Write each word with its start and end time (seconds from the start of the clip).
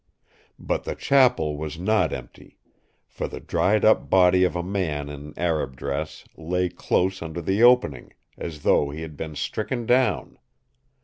"But 0.57 0.83
the 0.83 0.95
Chapel 0.95 1.57
was 1.57 1.77
not 1.77 2.11
empty; 2.11 2.57
for 3.07 3.27
the 3.27 3.39
dried 3.39 3.85
up 3.85 4.09
body 4.09 4.43
of 4.43 4.55
a 4.55 4.63
man 4.63 5.09
in 5.09 5.31
Arab 5.37 5.75
dress 5.77 6.23
lay 6.35 6.69
close 6.69 7.21
under 7.21 7.39
the 7.39 7.61
opening, 7.61 8.13
as 8.35 8.63
though 8.63 8.89
he 8.89 9.03
had 9.03 9.15
been 9.15 9.35
stricken 9.35 9.85
down. 9.85 10.39